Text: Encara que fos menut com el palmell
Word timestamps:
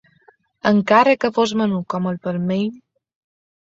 Encara 0.69 1.13
que 1.25 1.31
fos 1.37 1.53
menut 1.61 1.85
com 1.95 2.09
el 2.13 2.19
palmell 2.27 2.67